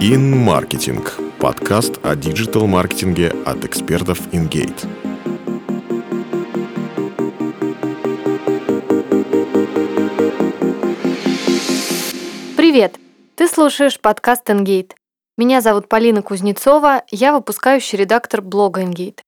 [0.00, 1.04] InMarketing–
[1.40, 4.86] подкаст о диджитал-маркетинге от экспертов InGate.
[12.56, 12.94] Привет!
[13.34, 14.92] Ты слушаешь подкаст InGate.
[15.36, 19.18] Меня зовут Полина Кузнецова, я выпускающий редактор блога InGate.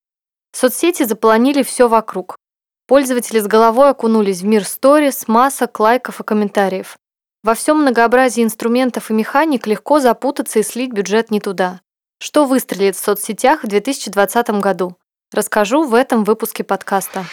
[0.53, 2.37] Соцсети заполонили все вокруг.
[2.87, 6.97] Пользователи с головой окунулись в мир сторис, масок, лайков и комментариев.
[7.43, 11.81] Во всем многообразии инструментов и механик легко запутаться и слить бюджет не туда.
[12.19, 14.99] Что выстрелит в соцсетях в 2020 году?
[15.33, 17.25] Расскажу в этом выпуске подкаста.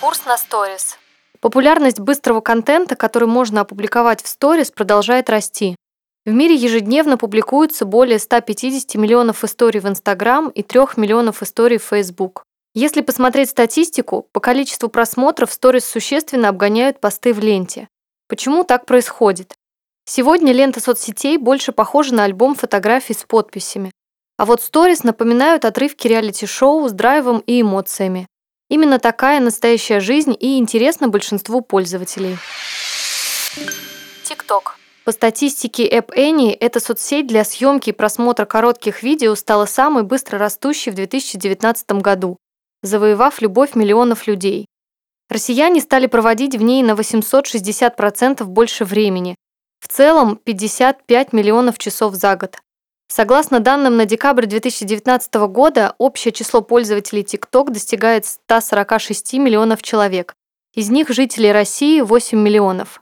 [0.00, 0.96] Курс на сторис.
[1.40, 5.76] Популярность быстрого контента, который можно опубликовать в сторис, продолжает расти.
[6.24, 11.84] В мире ежедневно публикуется более 150 миллионов историй в Инстаграм и 3 миллионов историй в
[11.84, 12.44] Facebook.
[12.72, 17.88] Если посмотреть статистику, по количеству просмотров сторис существенно обгоняют посты в ленте.
[18.28, 19.54] Почему так происходит?
[20.04, 23.90] Сегодня лента соцсетей больше похожа на альбом фотографий с подписями.
[24.36, 28.26] А вот сторис напоминают отрывки реалити-шоу с драйвом и эмоциями.
[28.70, 32.36] Именно такая настоящая жизнь и интересна большинству пользователей.
[34.24, 34.74] TikTok.
[35.04, 40.38] По статистике App Annie, эта соцсеть для съемки и просмотра коротких видео стала самой быстро
[40.38, 42.38] растущей в 2019 году
[42.82, 44.66] завоевав любовь миллионов людей.
[45.28, 49.34] Россияне стали проводить в ней на 860% больше времени,
[49.80, 52.56] в целом 55 миллионов часов за год.
[53.10, 60.34] Согласно данным на декабрь 2019 года, общее число пользователей TikTok достигает 146 миллионов человек.
[60.74, 63.00] Из них жителей России 8 миллионов.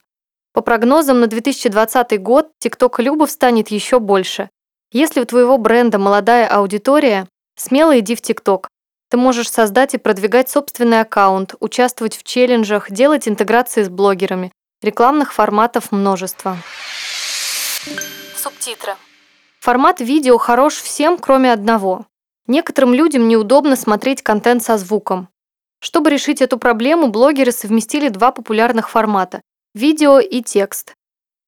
[0.52, 4.48] По прогнозам на 2020 год TikTok любов станет еще больше.
[4.92, 8.66] Если у твоего бренда молодая аудитория, смело иди в TikTok.
[9.08, 14.52] Ты можешь создать и продвигать собственный аккаунт, участвовать в челленджах, делать интеграции с блогерами.
[14.82, 16.56] Рекламных форматов множество.
[18.36, 18.94] Субтитры.
[19.60, 22.06] Формат видео хорош всем, кроме одного.
[22.46, 25.28] Некоторым людям неудобно смотреть контент со звуком.
[25.80, 29.40] Чтобы решить эту проблему, блогеры совместили два популярных формата–
[29.74, 30.94] видео и текст.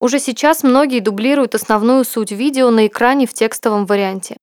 [0.00, 4.36] Уже сейчас многие дублируют основную суть видео на экране в текстовом варианте.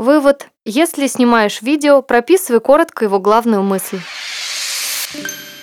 [0.00, 0.48] Вывод.
[0.64, 4.00] Если снимаешь видео, прописывай коротко его главную мысль.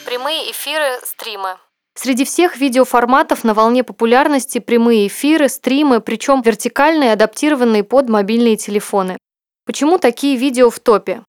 [0.06, 1.58] Прямые эфиры, стримы.
[1.96, 9.18] Среди всех видеоформатов на волне популярности прямые эфиры, стримы, причем вертикальные, адаптированные под мобильные телефоны.
[9.66, 11.24] Почему такие видео в топе?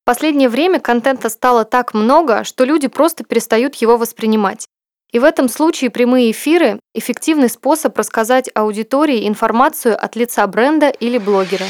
[0.00, 4.64] В последнее время контента стало так много, что люди просто перестают его воспринимать.
[5.12, 11.18] И в этом случае прямые эфиры– эффективный способ рассказать аудитории информацию от лица бренда или
[11.18, 11.66] блогера.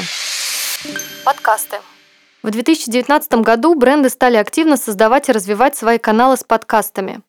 [1.23, 1.77] Подкасты.
[2.43, 7.21] В 2019 году бренды стали активно создавать и развивать свои каналы с подкастами.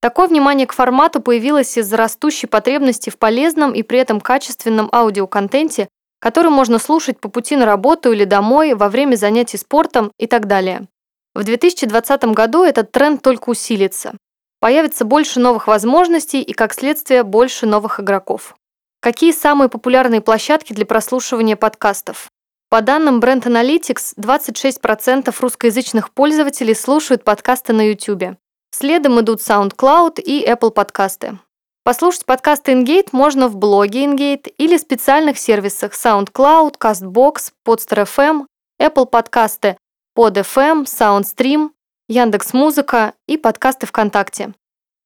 [0.00, 5.88] Такое внимание к формату появилось из-за растущей потребности в полезном и при этом качественном аудиоконтенте,
[6.20, 10.46] который можно слушать по пути на работу или домой, во время занятий спортом и так
[10.46, 10.86] далее.
[11.34, 14.14] В 2020 году этот тренд только усилится.
[14.60, 18.56] Появится больше новых возможностей и, как следствие, больше новых игроков.
[19.00, 22.28] Какие самые популярные площадки для прослушивания подкастов?
[22.70, 28.36] По данным Brand Analytics, 26% русскоязычных пользователей слушают подкасты на YouTube.
[28.70, 31.38] Следом идут SoundCloud и Apple подкасты.
[31.82, 38.44] Послушать подкасты InGate можно в блоге InGate или специальных сервисах SoundCloud, CastBox, Podster.fm,
[38.78, 39.78] Apple подкасты,
[40.14, 41.70] PodFM, SoundStream,
[42.08, 44.52] Яндекс.Музыка и подкасты ВКонтакте.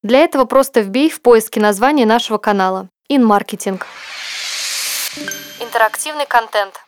[0.02, 3.80] Для этого просто вбей в поиске название нашего канала InMarketing.
[5.60, 6.81] Интерактивный контент.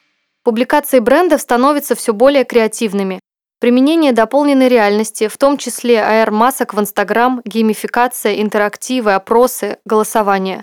[0.44, 3.18] Публикации брендов становятся все более креативными.
[3.60, 10.62] Применение дополненной реальности, в том числе AR-масок в Instagram, геймификация, интерактивы, опросы, голосование.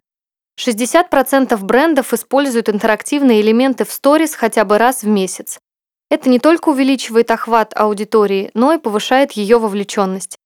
[0.60, 5.60] 60% брендов используют интерактивные элементы в сторис хотя бы раз в месяц.
[6.12, 10.38] Это не только увеличивает охват аудитории, но и повышает ее вовлеченность.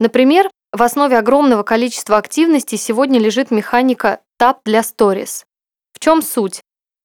[0.00, 5.44] Например, в основе огромного количества активностей сегодня лежит механика тап для сторис.
[5.92, 6.62] В чем суть?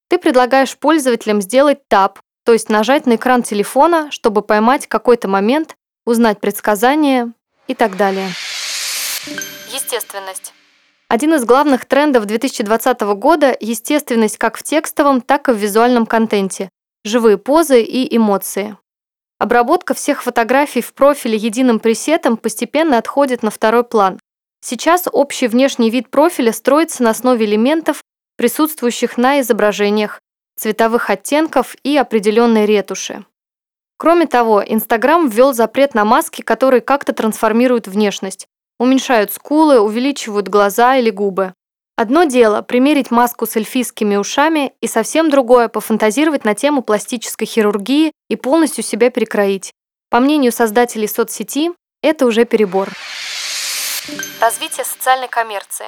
[0.10, 5.76] Ты предлагаешь пользователям сделать тап, то есть нажать на экран телефона, чтобы поймать какой-то момент,
[6.06, 7.34] узнать предсказания
[7.68, 8.30] и так далее.
[9.74, 10.54] Естественность.
[11.10, 16.70] Один из главных трендов 2020 года– естественность как в текстовом, так и в визуальном контенте,
[17.06, 18.78] живые позы и эмоции.
[19.40, 24.20] Обработка всех фотографий в профиле единым пресетом постепенно отходит на второй план.
[24.62, 28.02] Сейчас общий внешний вид профиля строится на основе элементов,
[28.38, 30.22] присутствующих на изображениях,
[30.56, 33.26] цветовых оттенков и определенной ретуши.
[33.98, 38.48] Кроме того, Инстаграм ввел запрет на маски, которые как-то трансформируют внешность,
[38.80, 41.54] уменьшают скулы, увеличивают глаза или губы.
[41.96, 48.12] Одно дело примерить маску с эльфийскими ушами и совсем другое пофантазировать на тему пластической хирургии
[48.30, 49.72] и полностью себя перекроить.
[50.12, 51.72] По мнению создателей соцсети,
[52.04, 52.90] это уже перебор.
[54.40, 55.88] Развитие социальной коммерции.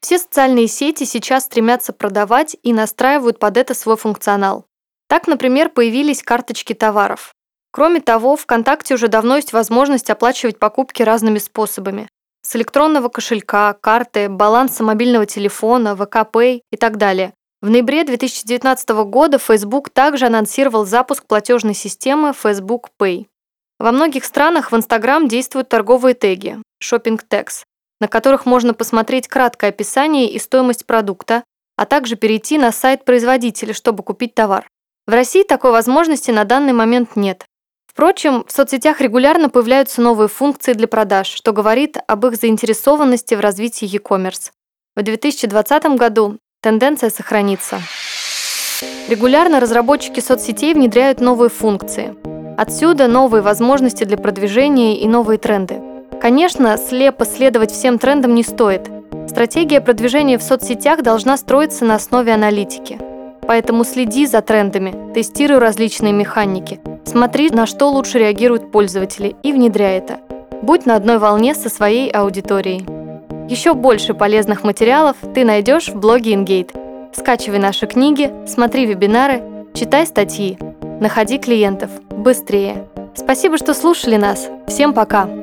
[0.00, 4.64] Все социальные сети сейчас стремятся продавать и настраивают под это свой функционал.
[5.08, 7.32] Так, например, появились карточки товаров.
[7.70, 12.08] Кроме того, ВКонтакте уже давно есть возможность оплачивать покупки разными способами.
[12.42, 17.34] С электронного кошелька, карты, баланса мобильного телефона, ВК Pay и так далее.
[17.60, 23.26] В ноябре 2019 года Facebook также анонсировал запуск платежной системы Facebook Pay.
[23.78, 27.64] Во многих странах в Instagram действуют торговые теги– Shopping Tags,
[28.00, 31.44] на которых можно посмотреть краткое описание и стоимость продукта,
[31.76, 34.68] а также перейти на сайт производителя, чтобы купить товар.
[35.06, 37.44] В России такой возможности на данный момент нет.
[37.86, 43.40] Впрочем, в соцсетях регулярно появляются новые функции для продаж, что говорит об их заинтересованности в
[43.40, 44.52] развитии e-commerce.
[44.94, 47.80] В 2020 году тенденция сохранится.
[49.08, 52.14] Регулярно разработчики соцсетей внедряют новые функции.
[52.56, 55.80] Отсюда новые возможности для продвижения и новые тренды.
[56.20, 58.90] Конечно, слепо следовать всем трендам не стоит.
[59.28, 62.98] Стратегия продвижения в соцсетях должна строиться на основе аналитики.
[63.42, 69.98] Поэтому следи за трендами, тестируй различные механики, смотри, на что лучше реагируют пользователи и внедряй
[69.98, 70.18] это.
[70.60, 72.84] Будь на одной волне со своей аудиторией.
[73.48, 77.14] Еще больше полезных материалов ты найдешь в блоге InGate.
[77.14, 79.42] Скачивай наши книги, смотри вебинары,
[79.72, 80.58] читай статьи,
[81.00, 82.86] находи клиентов быстрее.
[83.14, 84.48] Спасибо, что слушали нас.
[84.66, 85.37] Всем пока!